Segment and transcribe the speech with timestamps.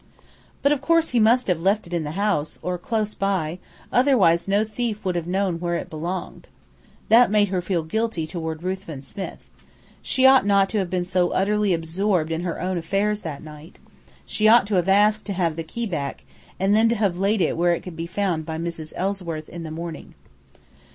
[0.63, 3.59] But of course he must have left it in the house, or close by,
[3.91, 6.47] otherwise no thief would have known where it belonged.
[7.09, 9.47] That made her feel guilty toward Ruthven Smith.
[10.01, 13.77] She ought not to have been so utterly absorbed in her own affairs that night.
[14.25, 16.23] She ought to have asked to have the key back,
[16.59, 18.93] and then to have laid it where it could be found by Mrs.
[18.95, 20.15] Ellsworth in the morning.